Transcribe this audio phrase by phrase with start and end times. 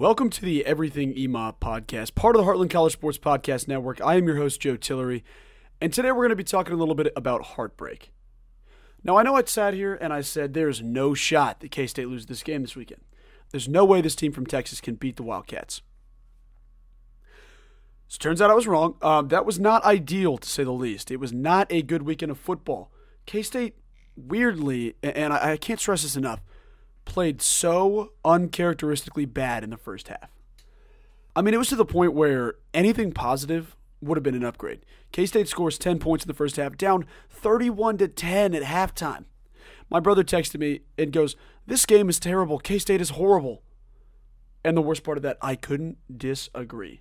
[0.00, 4.00] Welcome to the Everything EMAW podcast, part of the Heartland College Sports Podcast Network.
[4.00, 5.22] I am your host, Joe Tillery,
[5.78, 8.10] and today we're going to be talking a little bit about heartbreak.
[9.04, 12.08] Now, I know I sat here and I said there's no shot that K State
[12.08, 13.02] loses this game this weekend.
[13.50, 15.82] There's no way this team from Texas can beat the Wildcats.
[18.08, 18.94] So turns out I was wrong.
[19.02, 21.10] Um, that was not ideal, to say the least.
[21.10, 22.90] It was not a good weekend of football.
[23.26, 23.74] K State,
[24.16, 26.40] weirdly, and I can't stress this enough,
[27.10, 30.30] played so uncharacteristically bad in the first half.
[31.34, 34.86] I mean, it was to the point where anything positive would have been an upgrade.
[35.10, 39.24] K State scores 10 points in the first half, down 31 to 10 at halftime.
[39.90, 41.34] My brother texted me and goes,
[41.66, 42.60] This game is terrible.
[42.60, 43.62] K State is horrible.
[44.64, 47.00] And the worst part of that, I couldn't disagree.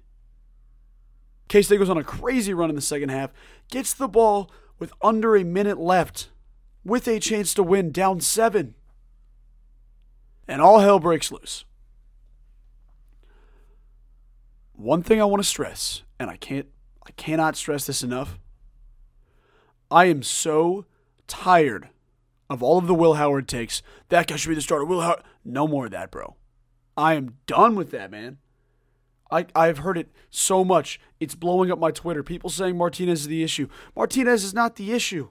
[1.50, 3.32] K State goes on a crazy run in the second half,
[3.70, 6.30] gets the ball with under a minute left,
[6.84, 8.74] with a chance to win, down seven
[10.50, 11.64] and all hell breaks loose.
[14.74, 16.68] One thing I want to stress, and I can't
[17.06, 18.40] I cannot stress this enough.
[19.92, 20.86] I am so
[21.28, 21.90] tired
[22.50, 23.82] of all of the Will Howard takes.
[24.10, 24.86] That guy should be the starter.
[24.86, 25.24] Will Howard.
[25.46, 26.36] No more of that, bro.
[26.98, 28.40] I am done with that, man.
[29.32, 31.00] I, I've heard it so much.
[31.20, 32.24] It's blowing up my Twitter.
[32.24, 33.68] People saying Martinez is the issue.
[33.96, 35.30] Martinez is not the issue.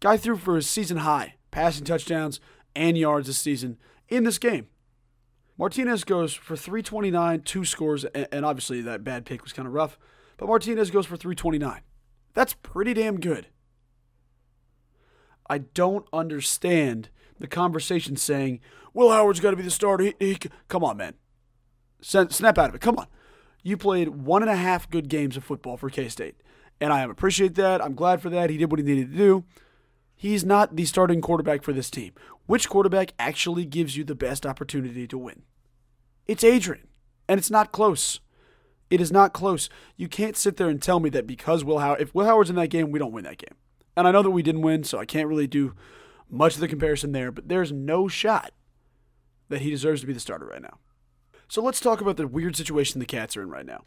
[0.00, 2.40] Guy threw for his season high, passing touchdowns
[2.74, 4.68] and yards this season in this game.
[5.58, 9.98] Martinez goes for 329, two scores, and obviously that bad pick was kind of rough,
[10.38, 11.82] but Martinez goes for 329.
[12.32, 13.48] That's pretty damn good.
[15.50, 18.60] I don't understand the conversation saying,
[18.94, 20.04] Will Howard's got to be the starter.
[20.04, 21.14] He, he, come on, man.
[22.00, 22.80] Snap out of it.
[22.80, 23.06] Come on.
[23.62, 26.36] You played one and a half good games of football for K State,
[26.80, 27.84] and I appreciate that.
[27.84, 28.48] I'm glad for that.
[28.48, 29.44] He did what he needed to do.
[30.20, 32.12] He's not the starting quarterback for this team.
[32.44, 35.44] Which quarterback actually gives you the best opportunity to win?
[36.26, 36.88] It's Adrian,
[37.26, 38.20] and it's not close.
[38.90, 39.70] It is not close.
[39.96, 42.56] You can't sit there and tell me that because Will Howard, if Will Howard's in
[42.56, 43.56] that game, we don't win that game.
[43.96, 45.72] And I know that we didn't win, so I can't really do
[46.28, 48.52] much of the comparison there, but there's no shot
[49.48, 50.80] that he deserves to be the starter right now.
[51.48, 53.86] So let's talk about the weird situation the Cats are in right now.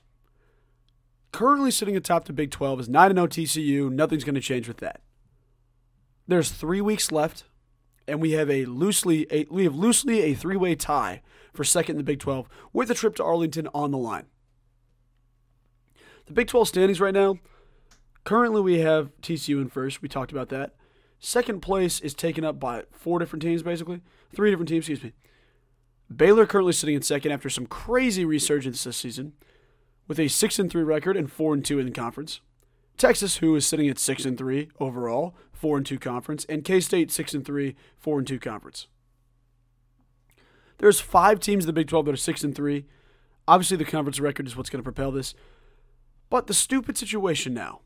[1.32, 3.92] Currently sitting atop the Big 12 is 9 0 TCU.
[3.92, 5.02] Nothing's going to change with that.
[6.28, 7.44] There's three weeks left,
[8.08, 11.22] and we have a loosely a, we have loosely a three way tie
[11.54, 14.26] for second in the Big 12 with a trip to Arlington on the line.
[16.26, 17.38] The Big 12 standings right now.
[18.24, 20.02] Currently, we have TCU in first.
[20.02, 20.76] We talked about that.
[21.20, 24.02] Second place is taken up by four different teams, basically
[24.34, 24.90] three different teams.
[24.90, 25.14] Excuse me.
[26.14, 29.34] Baylor currently sitting in second after some crazy resurgence this season,
[30.08, 32.42] with a six and three record and four and two in the conference.
[32.98, 36.82] Texas, who is sitting at six and three overall, four and two conference, and K
[36.82, 38.88] State six and three, four and two conference.
[40.80, 42.84] There's five teams in the Big 12 that are six and three.
[43.48, 45.34] Obviously, the conference record is what's going to propel this.
[46.30, 47.80] But the stupid situation now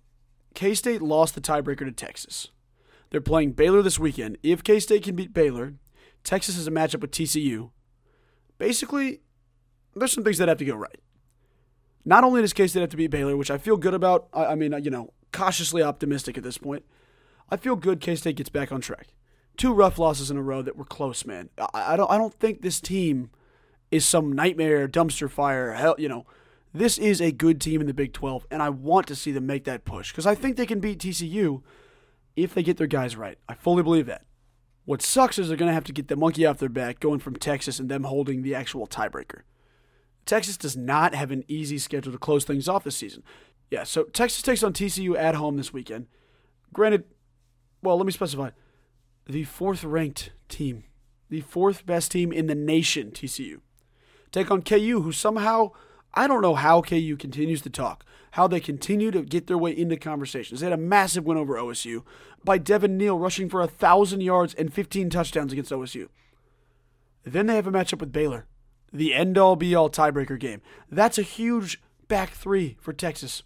[0.55, 2.47] K State lost the tiebreaker to Texas.
[3.11, 4.39] They're playing Baylor this weekend.
[4.41, 5.75] If K State can beat Baylor,
[6.23, 7.69] Texas is a matchup with TCU.
[8.57, 9.21] Basically,
[9.95, 10.99] there's some things that have to go right.
[12.05, 14.45] Not only does K State have to beat Baylor, which I feel good about, I,
[14.45, 16.83] I mean, you know, cautiously optimistic at this point.
[17.49, 19.07] I feel good K State gets back on track.
[19.55, 21.49] Two rough losses in a row that were close, man.
[21.57, 23.29] I, I don't I don't think this team
[23.91, 25.73] is some nightmare dumpster fire.
[25.73, 26.25] Hell, you know,
[26.73, 29.45] this is a good team in the Big 12, and I want to see them
[29.45, 31.61] make that push because I think they can beat TCU
[32.35, 33.37] if they get their guys right.
[33.47, 34.23] I fully believe that.
[34.85, 37.19] What sucks is they're going to have to get the monkey off their back going
[37.19, 39.41] from Texas and them holding the actual tiebreaker.
[40.25, 43.23] Texas does not have an easy schedule to close things off this season.
[43.71, 46.07] Yeah, so Texas takes on TCU at home this weekend.
[46.73, 47.05] Granted,
[47.81, 48.51] well, let me specify
[49.25, 50.83] the fourth ranked team,
[51.29, 53.59] the fourth best team in the nation, TCU.
[54.31, 55.71] Take on KU, who somehow,
[56.13, 59.71] I don't know how KU continues to talk, how they continue to get their way
[59.71, 60.59] into conversations.
[60.59, 62.03] They had a massive win over OSU
[62.43, 66.07] by Devin Neal rushing for 1,000 yards and 15 touchdowns against OSU.
[67.23, 68.45] Then they have a matchup with Baylor
[68.91, 70.61] the end all be all tiebreaker game.
[70.89, 73.43] That's a huge back three for Texas.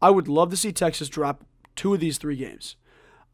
[0.00, 1.44] I would love to see Texas drop
[1.76, 2.76] two of these three games.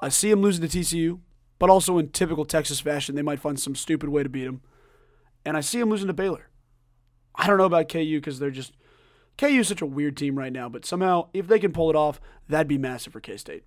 [0.01, 1.21] I see them losing to TCU,
[1.59, 4.61] but also in typical Texas fashion, they might find some stupid way to beat them.
[5.45, 6.49] And I see them losing to Baylor.
[7.35, 8.73] I don't know about KU because they're just.
[9.37, 11.97] KU is such a weird team right now, but somehow, if they can pull it
[11.97, 13.65] off, that'd be massive for K State.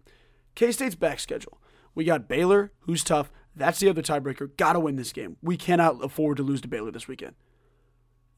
[0.56, 1.59] K State's back schedule.
[1.94, 3.30] We got Baylor, who's tough.
[3.56, 4.56] That's the other tiebreaker.
[4.56, 5.38] Got to win this game.
[5.41, 7.35] We cannot afford to lose to Baylor this weekend.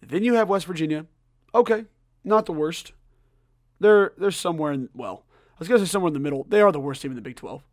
[0.01, 1.06] Then you have West Virginia.
[1.53, 1.85] Okay,
[2.24, 2.94] not the worst.
[3.80, 6.45] They're they're somewhere in well, I was gonna say somewhere in the middle.
[6.47, 7.63] They are the worst team in the Big Twelve.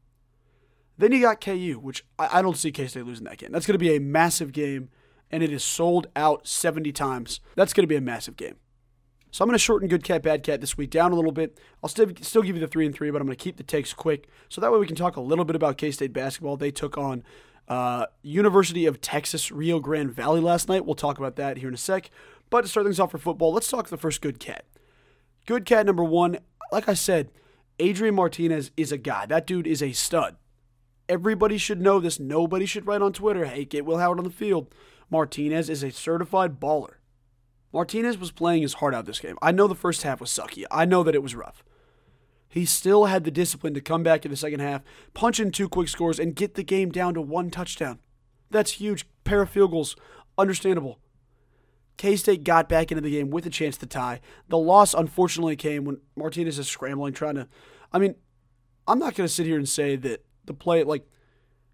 [0.99, 3.53] Then you got KU, which I, I don't see K State losing that game.
[3.53, 4.89] That's gonna be a massive game,
[5.31, 7.41] and it is sold out 70 times.
[7.55, 8.57] That's going to be a massive game.
[9.31, 11.59] So I'm going to shorten good cat, bad cat this week down a little bit.
[11.83, 13.63] I'll still, still give you the three and three, but I'm going to keep the
[13.63, 14.29] takes quick.
[14.49, 16.57] So that way we can talk a little bit about K State basketball.
[16.57, 17.23] They took on
[17.69, 20.87] uh, University of Texas Rio Grande Valley last night.
[20.87, 22.11] We'll talk about that here in a sec.
[22.49, 24.65] But to start things off for football, let's talk the first good cat.
[25.45, 26.39] Good cat number one,
[26.73, 27.31] like I said,
[27.79, 29.27] Adrian Martinez is a guy.
[29.27, 30.37] That dude is a stud.
[31.09, 32.19] Everybody should know this.
[32.19, 34.75] Nobody should write on Twitter, hey, get Will Howard on the field.
[35.09, 36.95] Martinez is a certified baller.
[37.73, 39.37] Martinez was playing his heart out this game.
[39.43, 40.65] I know the first half was sucky.
[40.71, 41.63] I know that it was rough.
[42.49, 44.83] He still had the discipline to come back in the second half,
[45.15, 47.99] punch in two quick scores, and get the game down to one touchdown.
[48.51, 49.07] That's huge.
[49.25, 49.97] Pair of field goals.
[50.39, 50.99] Understandable.
[51.97, 54.21] K State got back into the game with a chance to tie.
[54.49, 57.49] The loss, unfortunately, came when Martinez is scrambling, trying to.
[57.93, 58.15] I mean,
[58.87, 61.07] I'm not going to sit here and say that the play, like,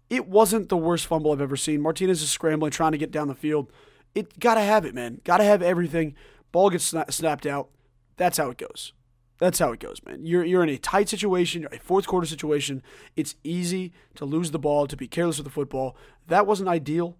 [0.09, 1.81] it wasn't the worst fumble I've ever seen.
[1.81, 3.71] Martinez is scrambling, trying to get down the field.
[4.13, 5.21] It got to have it, man.
[5.23, 6.15] Got to have everything.
[6.51, 7.69] Ball gets sna- snapped out.
[8.17, 8.93] That's how it goes.
[9.39, 10.25] That's how it goes, man.
[10.25, 12.83] You're you're in a tight situation, a fourth quarter situation.
[13.15, 15.97] It's easy to lose the ball, to be careless with the football.
[16.27, 17.17] That wasn't ideal,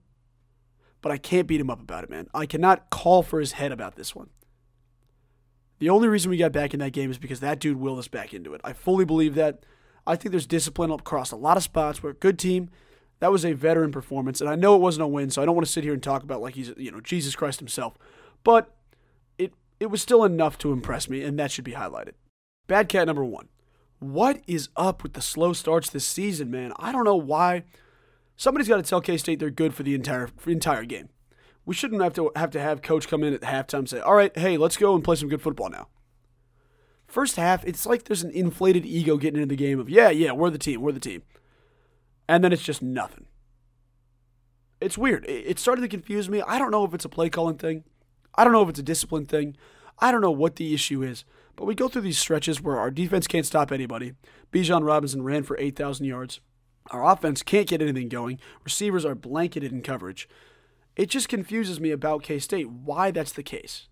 [1.01, 2.27] but I can't beat him up about it, man.
[2.33, 4.29] I cannot call for his head about this one.
[5.79, 8.07] The only reason we got back in that game is because that dude willed us
[8.07, 8.61] back into it.
[8.63, 9.65] I fully believe that.
[10.05, 12.03] I think there's discipline across a lot of spots.
[12.03, 12.69] We're a good team.
[13.19, 15.55] That was a veteran performance, and I know it wasn't a win, so I don't
[15.55, 17.97] want to sit here and talk about like he's you know Jesus Christ himself.
[18.43, 18.75] But
[19.37, 22.13] it it was still enough to impress me, and that should be highlighted.
[22.67, 23.47] Bad cat number one.
[23.99, 26.73] What is up with the slow starts this season, man?
[26.77, 27.63] I don't know why.
[28.35, 31.07] Somebody's got to tell K State they're good for the entire for the entire game.
[31.65, 34.15] We shouldn't have to have to have coach come in at halftime and say, "All
[34.15, 35.87] right, hey, let's go and play some good football now."
[37.13, 40.31] First half, it's like there's an inflated ego getting into the game of, "Yeah, yeah,
[40.31, 41.21] we're the team, we're the team,"
[42.27, 43.27] and then it's just nothing.
[44.81, 45.23] It's weird.
[45.27, 46.41] It started to confuse me.
[46.41, 47.83] I don't know if it's a play calling thing.
[48.33, 49.55] I don't know if it's a discipline thing.
[49.99, 51.23] I don't know what the issue is.
[51.55, 54.13] But we go through these stretches where our defense can't stop anybody.
[54.51, 56.39] Bijan Robinson ran for 8,000 yards.
[56.89, 58.39] Our offense can't get anything going.
[58.63, 60.27] Receivers are blanketed in coverage.
[60.95, 63.87] It just confuses me about K State why that's the case.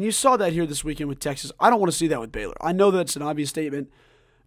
[0.00, 1.52] And you saw that here this weekend with Texas.
[1.60, 2.54] I don't want to see that with Baylor.
[2.58, 3.90] I know that's an obvious statement.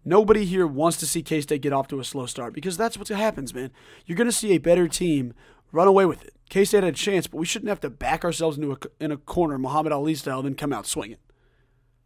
[0.04, 2.98] Nobody here wants to see K State get off to a slow start because that's
[2.98, 3.70] what happens, man.
[4.04, 5.32] You're going to see a better team
[5.70, 6.34] run away with it.
[6.50, 9.12] K State had a chance, but we shouldn't have to back ourselves into a, in
[9.12, 11.18] a corner, Muhammad Ali style, then come out swinging.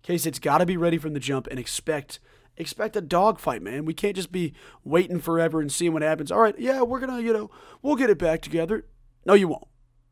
[0.03, 2.21] K State's got to be ready from the jump and expect
[2.59, 3.87] expect a dogfight, man.
[3.87, 4.53] We can't just be
[4.85, 6.31] waiting forever and seeing what happens.
[6.31, 8.85] All right, yeah, we're gonna, you know, we'll get it back together.
[9.25, 9.69] No, you won't.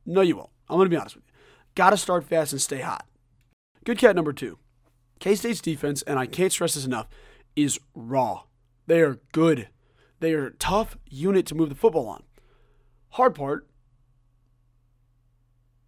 [0.07, 0.49] No, you won't.
[0.71, 1.33] I'm gonna be honest with you.
[1.75, 3.05] Got to start fast and stay hot.
[3.87, 4.59] Good cat number two.
[5.21, 7.07] K State's defense, and I can't stress this enough,
[7.55, 8.43] is raw.
[8.89, 9.69] They are good.
[10.19, 12.25] They are a tough unit to move the football on.
[13.11, 13.69] Hard part,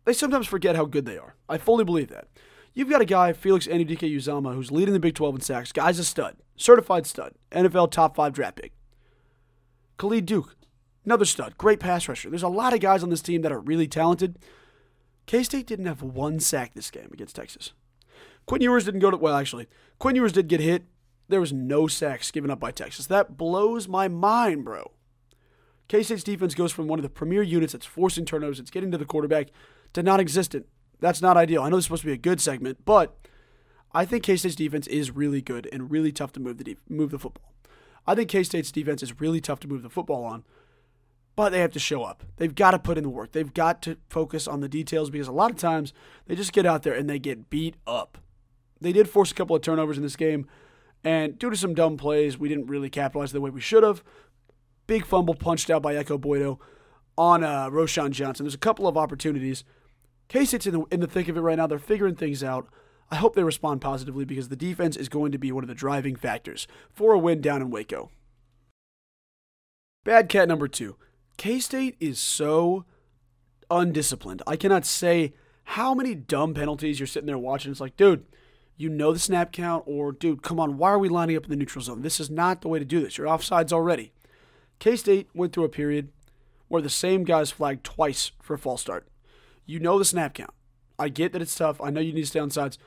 [0.05, 1.35] they sometimes forget how good they are.
[1.49, 2.29] I fully believe that.
[2.73, 5.73] You've got a guy, Felix Anudike-Uzomah, who's leading the Big 12 in sacks.
[5.73, 8.73] Guy's a stud, certified stud, NFL top five draft pick.
[9.97, 10.55] Khalid Duke,
[11.05, 12.31] another stud, great pass rusher.
[12.31, 14.39] There's a lot of guys on this team that are really talented.
[15.27, 17.73] K State didn't have one sack this game against Texas.
[18.49, 19.69] Quinn Ewers didn't go to, well, actually,
[19.99, 20.85] Quinn Ewers did get hit.
[21.29, 23.07] There was no sacks given up by Texas.
[23.07, 24.93] That blows my mind, bro.
[25.87, 28.91] K State's defense goes from one of the premier units that's forcing turnovers, it's getting
[28.91, 29.49] to the quarterback,
[29.93, 30.67] to non existent.
[30.99, 31.63] That's not ideal.
[31.63, 33.19] I know this is supposed to be a good segment, but
[33.93, 36.77] I think K State's defense is really good and really tough to move the de-
[36.89, 37.53] move the football.
[38.07, 40.45] I think K State's defense is really tough to move the football on,
[41.37, 42.25] but they have to show up.
[42.39, 43.33] They've got to put in the work.
[43.33, 45.93] They've got to focus on the details because a lot of times
[46.27, 48.17] they just get out there and they get beat up.
[48.81, 50.47] They did force a couple of turnovers in this game,
[51.05, 54.03] and due to some dumb plays, we didn't really capitalize the way we should have.
[54.87, 56.59] Big fumble punched out by Ekow Boye-Doe
[57.17, 58.45] on uh, Roschon Johnson.
[58.45, 59.65] There's a couple of opportunities
[60.29, 61.67] K State's in the, in the thick of it right now.
[61.67, 62.69] They're figuring things out.
[63.11, 65.75] I hope they respond positively because the defense is going to be one of the
[65.75, 68.11] driving factors for a win down in Waco.
[70.05, 70.97] Bad cat number two.
[71.39, 72.85] K State is so
[73.71, 74.43] undisciplined.
[74.47, 75.33] I cannot say
[75.65, 77.71] how many dumb penalties you're sitting there watching.
[77.71, 78.27] It's like, dude,
[78.79, 81.51] you know the snap count, or dude, come on, why are we lining up in
[81.51, 82.01] the neutral zone?
[82.01, 83.19] This is not the way to do this.
[83.19, 84.13] You're offsides already.
[84.79, 86.11] K State went through a period
[86.69, 89.09] where the same guys flagged twice for a false start.
[89.67, 90.55] You know the snap count.
[90.99, 91.81] I get that it's tough.
[91.81, 92.79] I know you need to stay on sides.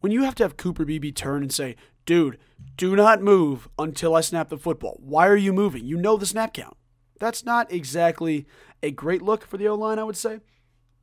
[0.00, 2.38] When you have to have Cooper Beebe turn and say, dude,
[2.76, 4.98] do not move until I snap the football.
[5.00, 5.86] Why are you moving?
[5.86, 6.76] You know the snap count.
[7.18, 8.46] That's not exactly
[8.82, 10.40] a great look for the O line, I would say.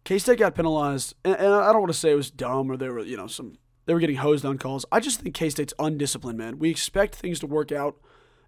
[0.03, 2.77] K State got penalized, and, and I don't want to say it was dumb or
[2.77, 3.57] there were, you know, some
[3.91, 4.85] they were getting hosed on calls.
[4.89, 6.59] I just think K State's undisciplined, man.
[6.59, 7.97] We expect things to work out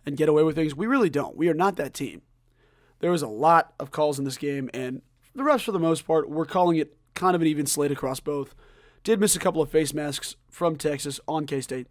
[0.06, 0.74] and get away with things.
[0.74, 1.36] We really don't.
[1.36, 2.22] We are not that team.
[3.02, 5.02] There was a lot of calls in this game, and
[5.36, 8.22] the refs, for the most part, were calling it kind of an even slate across
[8.22, 8.56] both.
[9.04, 11.88] Did miss a couple of face masks from Texas on K State.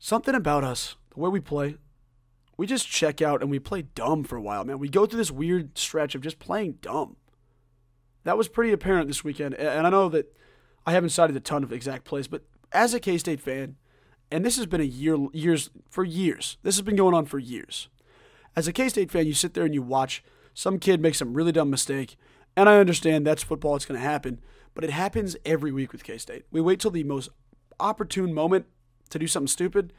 [0.00, 1.76] Something about us, the way we play,
[2.56, 4.80] we just check out and we play dumb for a while, man.
[4.80, 7.14] We go through this weird stretch of just playing dumb.
[8.24, 9.54] That was pretty apparent this weekend.
[9.54, 10.36] And I know that
[10.86, 13.76] I haven't cited a ton of exact plays, but as a K State fan,
[14.30, 17.38] and this has been a year, years, for years, this has been going on for
[17.38, 17.88] years.
[18.56, 20.22] As a K State fan, you sit there and you watch
[20.52, 22.16] some kid make some really dumb mistake,
[22.56, 24.40] and I understand that's football, it's going to happen,
[24.74, 26.44] but it happens every week with K State.
[26.50, 27.28] We wait till the most
[27.80, 28.66] opportune moment
[29.10, 29.92] to do something stupid,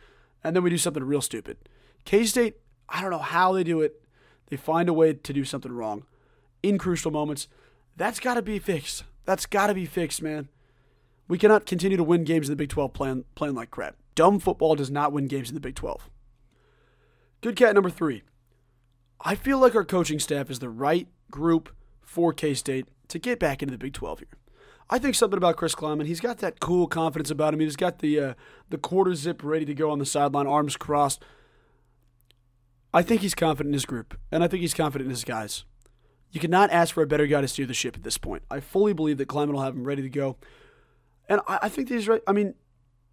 [0.44, 1.58] and then we do something real stupid.
[2.06, 4.02] K State, I don't know how they do it.
[4.48, 6.04] They find a way to do something wrong
[6.62, 7.48] in crucial moments.
[7.98, 9.04] That's got to be fixed.
[9.26, 10.50] That's got to be fixed, man.
[11.28, 13.96] We cannot continue to win games in the Big 12 playing, playing like crap.
[14.14, 16.10] Dumb football does not win games in the Big 12.
[17.42, 18.24] Good cat number three.
[19.22, 23.40] I feel like our coaching staff is the right group for K State to get
[23.40, 24.28] back into the Big 12 here.
[24.90, 26.06] I think something about Chris Klieman.
[26.06, 27.60] He's got that cool confidence about him.
[27.60, 28.34] He's got the uh,
[28.70, 31.24] the quarter zip ready to go on the sideline, arms crossed.
[32.94, 35.66] I think he's confident in his group, and I think he's confident in his guys.
[36.32, 38.44] You cannot ask for a better guy to steer the ship at this point.
[38.50, 40.38] I fully believe that Klieman will have him ready to go,
[41.30, 42.10] and I, I think these.
[42.28, 42.56] I mean,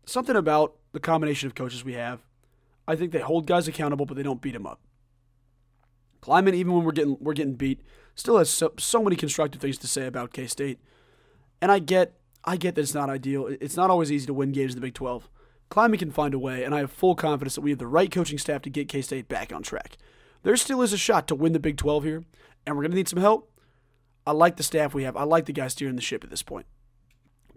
[0.06, 2.20] something about the combination of coaches we have.
[2.86, 4.80] I think they hold guys accountable, but they don't beat them up.
[6.20, 7.80] Klieman, even when we're getting we're getting beat,
[8.14, 10.78] still has so, so many constructive things to say about K State.
[11.60, 12.14] And I get
[12.44, 13.46] I get that it's not ideal.
[13.60, 15.28] It's not always easy to win games in the Big 12.
[15.70, 18.10] Klieman can find a way, and I have full confidence that we have the right
[18.10, 19.96] coaching staff to get K State back on track.
[20.42, 22.24] There still is a shot to win the Big 12 here,
[22.66, 23.48] and we're going to need some help.
[24.26, 25.16] I like the staff we have.
[25.16, 26.66] I like the guys steering the ship at this point.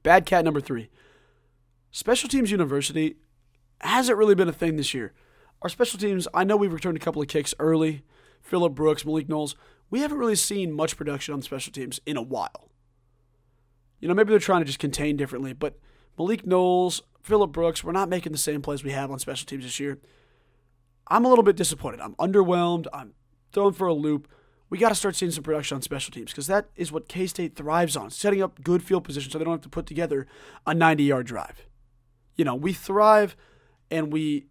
[0.05, 0.91] Bad cat number three.
[1.89, 3.15] Special Teams University
[3.81, 5.13] hasn't really been a thing this year.
[5.63, 8.03] Our special teams, I know we've returned a couple of kicks early.
[8.39, 9.55] Phillip Brooks, Malik Knowles.
[9.89, 12.69] We haven't really seen much production on special teams in a while.
[13.99, 15.79] You know, maybe they're trying to just contain differently, but
[16.19, 19.63] Malik Knowles, Phillip Brooks, we're not making the same plays we have on special teams
[19.63, 19.97] this year.
[21.07, 21.99] I'm a little bit disappointed.
[21.99, 22.85] I'm underwhelmed.
[22.93, 23.15] I'm
[23.51, 24.27] thrown for a loop.
[24.69, 27.27] We got to start seeing some production on special teams because that is what K
[27.27, 30.27] State thrives on setting up good field position so they don't have to put together
[30.65, 31.65] a 90 yard drive.
[32.35, 33.35] You know, we thrive
[33.91, 34.47] and we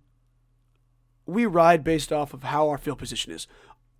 [1.26, 3.46] we ride based off of how our field position is.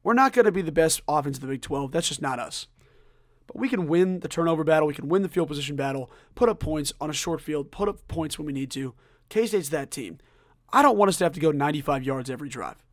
[0.02, 1.90] We're not going to be the best offense in the Big 12.
[1.90, 2.66] That's just not us.
[3.47, 4.87] But we can win the turnover battle.
[4.87, 7.88] We can win the field position battle, put up points on a short field, put
[7.88, 8.94] up points when we need to.
[9.28, 10.18] K State's that team.
[10.73, 12.85] I don't want us to have to go 95 yards every drive.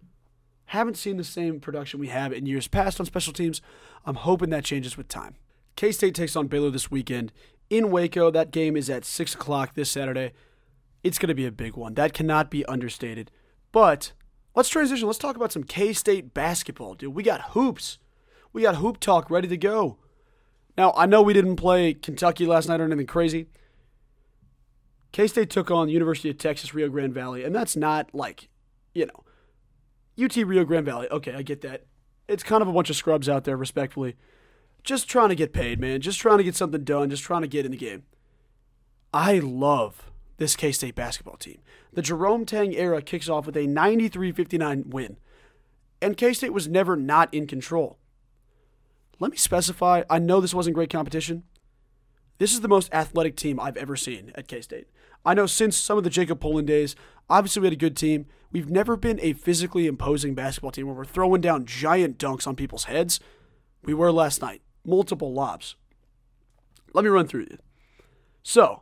[0.71, 3.61] Haven't seen the same production we have in years past on special teams.
[4.05, 5.35] I'm hoping that changes with time.
[5.75, 7.33] K State takes on Baylor this weekend
[7.69, 8.31] in Waco.
[8.31, 10.31] That game is at 6 o'clock this Saturday.
[11.03, 11.95] It's going to be a big one.
[11.95, 13.31] That cannot be understated.
[13.73, 14.13] But
[14.55, 15.07] let's transition.
[15.07, 17.13] Let's talk about some K State basketball, dude.
[17.13, 17.97] We got hoops.
[18.53, 19.97] We got hoop talk ready to go.
[20.77, 23.47] Now, I know we didn't play Kentucky last night or anything crazy.
[25.11, 28.47] K State took on the University of Texas Rio Grande Valley, and that's not like,
[28.93, 29.25] you know,
[30.21, 31.07] UT Rio Grande Valley.
[31.09, 31.85] Okay, I get that.
[32.27, 34.15] It's kind of a bunch of scrubs out there, respectfully.
[34.83, 36.01] Just trying to get paid, man.
[36.01, 37.09] Just trying to get something done.
[37.09, 38.03] Just trying to get in the game.
[39.13, 41.59] I love this K State basketball team.
[41.93, 45.17] The Jerome Tang era kicks off with a 93 59 win,
[46.01, 47.97] and K State was never not in control.
[49.19, 51.43] Let me specify I know this wasn't great competition.
[52.39, 54.87] This is the most athletic team I've ever seen at K State.
[55.25, 56.95] I know since some of the Jacob Pullen days,
[57.29, 58.25] obviously we had a good team.
[58.51, 62.55] We've never been a physically imposing basketball team where we're throwing down giant dunks on
[62.55, 63.19] people's heads.
[63.83, 65.75] We were last night, multiple lobs.
[66.93, 67.61] Let me run through it.
[68.43, 68.81] So,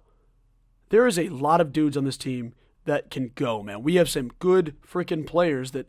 [0.89, 2.53] there is a lot of dudes on this team
[2.86, 3.84] that can go, man.
[3.84, 5.88] We have some good freaking players that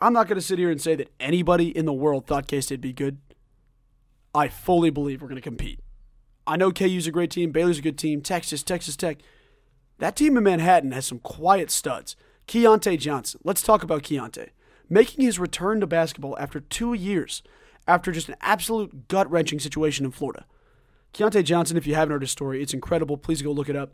[0.00, 2.60] I'm not going to sit here and say that anybody in the world thought K
[2.60, 3.18] State would be good.
[4.34, 5.80] I fully believe we're going to compete.
[6.46, 9.18] I know KU's a great team, Baylor's a good team, Texas, Texas Tech.
[10.02, 12.16] That team in Manhattan has some quiet studs.
[12.48, 13.40] Keyontae Johnson.
[13.44, 14.48] Let's talk about Keyontae.
[14.90, 17.40] Making his return to basketball after two years,
[17.86, 20.44] after just an absolute gut wrenching situation in Florida.
[21.14, 23.16] Keyontae Johnson, if you haven't heard his story, it's incredible.
[23.16, 23.92] Please go look it up.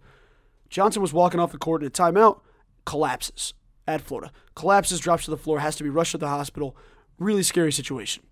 [0.70, 2.40] Johnson was walking off the court in a timeout,
[2.86, 3.52] collapses
[3.86, 4.32] at Florida.
[4.54, 6.74] Collapses, drops to the floor, has to be rushed to the hospital.
[7.18, 8.22] Really scary situation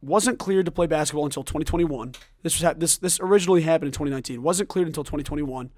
[0.00, 2.14] wasn't cleared to play basketball until 2021.
[2.42, 4.42] This was this this originally happened in 2019.
[4.42, 5.70] wasn't cleared until 2021.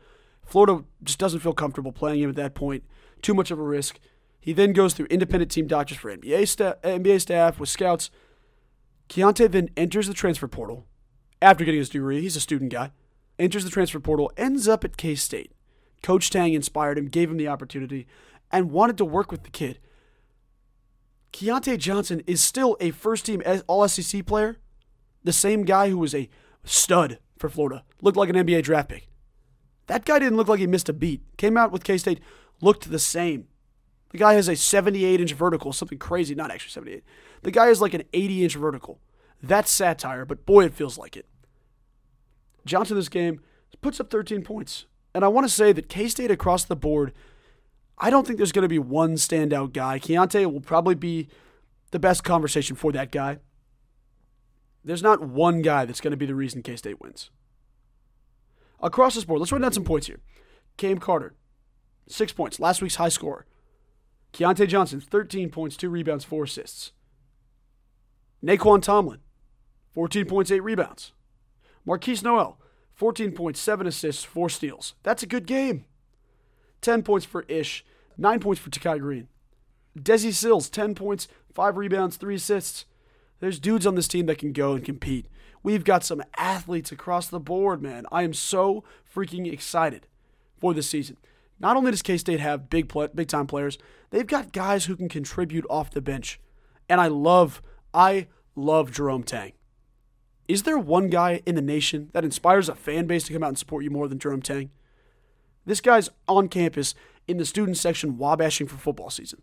[0.47, 2.85] Florida just doesn't feel comfortable playing him at that point.
[3.21, 3.99] Too much of a risk.
[4.41, 8.11] He then goes through independent team doctors for NBA staff, NBA staff with scouts.
[9.09, 10.87] Keyontae then enters the transfer portal
[11.43, 12.21] after getting his degree.
[12.21, 12.93] He's a student guy.
[13.39, 15.53] Enters the transfer portal, ends up at K State.
[16.03, 18.07] Coach Tang inspired him, gave him the opportunity,
[18.53, 19.79] and wanted to work with the kid.
[21.33, 24.57] Keyontae Johnson is still a first team All SEC player,
[25.25, 26.31] the same guy who was a
[26.65, 29.09] stud for Florida, looked like an NBA draft pick.
[29.87, 31.23] That guy didn't look like he missed a beat.
[31.37, 32.21] Came out with K State,
[32.61, 33.47] looked the same.
[34.11, 37.05] The guy has a 78 inch vertical, something crazy, not actually 78.
[37.43, 39.01] The guy has like an 80 inch vertical.
[39.43, 41.27] That's satire, but boy, it feels like it.
[42.65, 43.41] Johnson this game
[43.81, 44.87] puts up 13 points.
[45.15, 47.13] And I want to say that K State across the board,
[47.99, 49.99] I don't think there's going to be one standout guy.
[49.99, 51.29] Keyontae will probably be
[51.91, 53.39] the best conversation for that guy.
[54.85, 57.31] There's not one guy that's going to be the reason K State wins.
[58.81, 60.21] Across this board, let's run down some points here.
[60.77, 61.35] Cam Carter,
[62.09, 63.47] six points, last week's high score.
[64.33, 66.93] Keyontae Johnson, 13 points, two rebounds, four assists.
[68.45, 69.21] Nae'Qwan Tomlin,
[69.95, 71.13] 14 points, eight rebounds.
[71.87, 72.61] Markquis Nowell,
[72.95, 74.95] 14 points, seven assists, four steals.
[75.03, 75.87] That's a good game.
[76.83, 77.85] 10 points for Ish,
[78.19, 79.29] nine points for Tykei Greene.
[79.99, 82.85] Desi Sills, 10 points, five rebounds, three assists.
[83.41, 85.27] There's dudes on this team that can go and compete.
[85.63, 88.07] We've got some athletes across the board, man.
[88.13, 90.07] I am so freaking excited
[90.59, 91.17] for this season.
[91.59, 93.79] Not only does K State have big play, big time players,
[94.11, 96.39] they've got guys who can contribute off the bench.
[96.89, 97.63] And I love,
[97.95, 99.53] I love Jerome Tang.
[100.49, 103.49] Is there one guy in the nation that inspires a fan base to come out
[103.49, 104.71] and support you more than Jerome Tang?
[105.65, 106.95] This guy's on campus
[107.27, 109.43] in the student section wabashing for football season.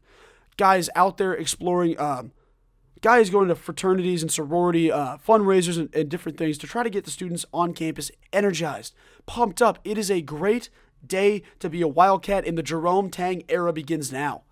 [0.56, 2.32] Guys out there exploring, um,
[3.04, 6.90] guys going to fraternities and sorority uh, fundraisers and, and different things to try to
[6.90, 8.96] get the students on campus energized,
[9.26, 9.78] pumped up.
[9.84, 10.70] It is a great
[11.06, 14.44] day to be a Wildcat, and the Jerome Tang era begins now.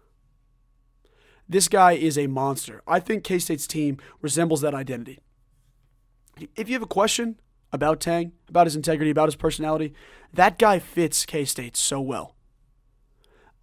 [1.48, 2.82] This guy is a monster.
[2.86, 5.20] I think K State's team resembles that identity.
[6.56, 7.40] If you have a question
[7.72, 9.94] about Tang, about his integrity, about his personality,
[10.34, 12.36] that guy fits K State so well.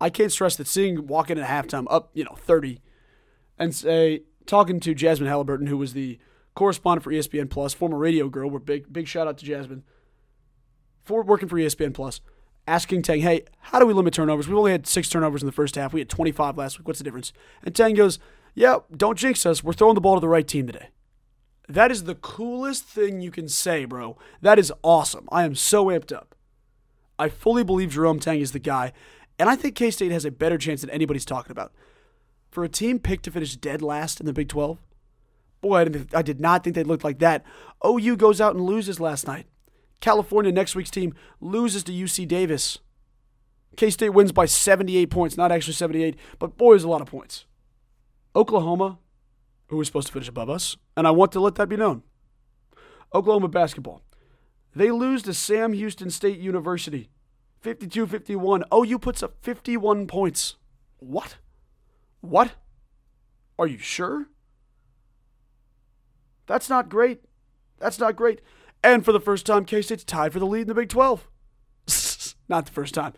[0.01, 2.81] I can't stress that seeing walk in at halftime up, you know, 30
[3.59, 6.19] and say, talking to Jasmine Halliburton, who was the
[6.57, 9.85] correspondent for ESPN Plus, former radio girl, we're big, big shout out to Jasmine,
[11.05, 12.21] for working for ESPN Plus
[12.69, 14.47] asking Tang, hey, how do we limit turnovers?
[14.47, 15.93] We've only had six turnovers in the first half.
[15.93, 16.87] We had 25 last week.
[16.87, 17.33] What's the difference?
[17.63, 18.19] And Tang goes,
[18.55, 19.65] yeah, don't jinx us.
[19.65, 20.89] We're throwing the ball to the right team today.
[21.69, 24.17] That is the coolest thing you can say, bro.
[24.43, 25.29] That is awesome.
[25.31, 26.35] I am so amped up.
[27.19, 28.93] I fully believe Jerome Tang is the guy,
[29.39, 31.73] and I think K State has a better chance than anybody's talking about.
[32.51, 34.79] For a team picked to finish dead last in the Big 12,
[35.61, 37.45] boy, I did not think they looked like that.
[37.87, 39.47] OU goes out and loses last night.
[40.01, 42.79] California, next week's team, loses to UC Davis.
[43.77, 47.09] K State wins by 78 points, not actually 78, but boy, is a lot of
[47.09, 47.45] points.
[48.35, 48.99] Oklahoma,
[49.69, 52.03] who was supposed to finish above us, and I want to let that be known.
[53.15, 54.03] Oklahoma basketball.
[54.75, 57.09] They lose to Sam Houston State University
[57.61, 58.65] 52 51.
[58.73, 60.57] OU puts up 51 points.
[60.99, 61.37] What?
[62.21, 62.53] What?
[63.59, 64.29] Are you sure?
[66.47, 67.23] That's not great.
[67.79, 68.41] That's not great.
[68.83, 71.29] And for the first time, K State's tied for the lead in the Big 12.
[72.49, 73.13] Not the first time.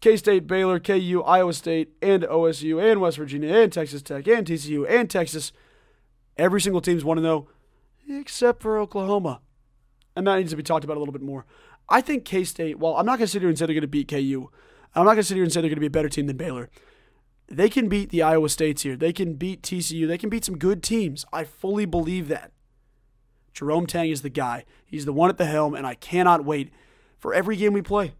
[0.00, 4.46] K State, Baylor, KU, Iowa State, and OSU, and West Virginia, and Texas Tech, and
[4.46, 5.52] TCU, and Texas.
[6.36, 7.48] Every single team's 1 0,
[8.08, 9.40] except for Oklahoma.
[10.16, 11.44] And that needs to be talked about a little bit more.
[11.88, 13.82] I think K State, well, I'm not going to sit here and say they're going
[13.82, 14.50] to beat KU.
[14.94, 16.26] I'm not going to sit here and say they're going to be a better team
[16.26, 16.70] than Baylor.
[17.50, 18.96] They can beat the Iowa States here.
[18.96, 20.06] They can beat TCU.
[20.06, 21.26] They can beat some good teams.
[21.32, 22.52] I fully believe that.
[23.52, 24.64] Jerome Tang is the guy.
[24.86, 26.72] He's the one at the helm, and I cannot wait
[27.18, 28.14] for every game we play.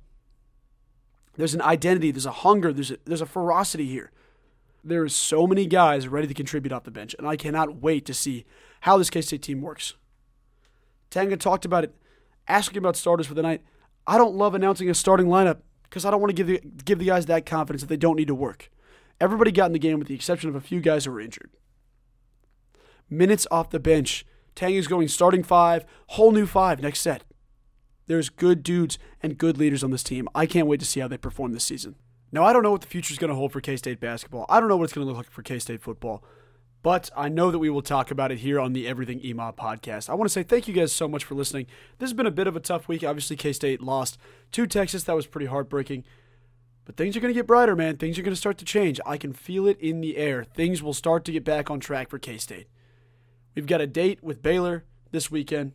[1.36, 4.10] There's an identity, there's a hunger, there's a, there's a ferocity here.
[4.82, 8.04] There are so many guys ready to contribute off the bench, and I cannot wait
[8.06, 8.44] to see
[8.80, 9.94] how this K State team works.
[11.08, 11.94] Tanga talked about it,
[12.48, 13.62] asking about starters for the night.
[14.06, 16.98] I don't love announcing a starting lineup because I don't want to give the, give
[16.98, 18.70] the guys that confidence that they don't need to work.
[19.20, 21.50] Everybody got in the game with the exception of a few guys who were injured.
[23.08, 27.24] Minutes off the bench Tang is going starting five, whole new five next set.
[28.06, 30.28] There's good dudes and good leaders on this team.
[30.34, 31.94] I can't wait to see how they perform this season.
[32.32, 34.46] Now, I don't know what the future is going to hold for K State basketball.
[34.48, 36.24] I don't know what it's going to look like for K State football,
[36.82, 40.08] but I know that we will talk about it here on the Everything EMAW podcast.
[40.08, 41.66] I want to say thank you guys so much for listening.
[41.98, 43.04] This has been a bit of a tough week.
[43.04, 44.18] Obviously, K State lost
[44.52, 45.04] to Texas.
[45.04, 46.04] That was pretty heartbreaking.
[46.84, 47.96] But things are going to get brighter, man.
[47.96, 49.00] Things are going to start to change.
[49.06, 50.44] I can feel it in the air.
[50.44, 52.68] Things will start to get back on track for K State.
[53.54, 55.72] We've got a date with Baylor this weekend.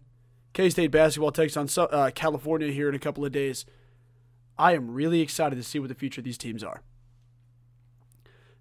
[0.53, 3.65] K State basketball takes on uh, California here in a couple of days.
[4.57, 6.81] I am really excited to see what the future of these teams are.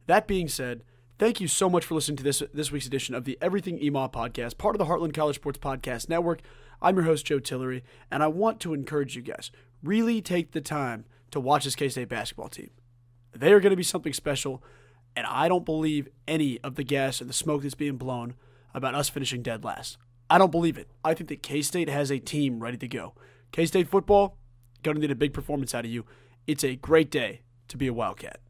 [0.07, 0.83] That being said,
[1.19, 4.13] thank you so much for listening to this this week's edition of the Everything EMAW
[4.13, 6.41] podcast, part of the Heartland College Sports Podcast Network.
[6.83, 9.51] I'm your host Joe Tillery, and I want to encourage you guys
[9.83, 11.05] really take the time
[11.35, 12.71] to watch this K State basketball team.
[13.33, 14.63] They are going to be something special,
[15.15, 18.35] and I don't believe any of the gas or the smoke that's being blown
[18.73, 19.99] about us finishing dead last.
[20.31, 20.89] I don't believe it.
[21.05, 23.15] I think that K State has a team ready to go.
[23.53, 24.37] K State football,
[24.83, 26.05] going to need a big performance out of you.
[26.47, 28.41] It's a great day to be a Wildcat.